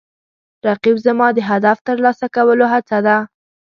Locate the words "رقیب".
0.67-0.97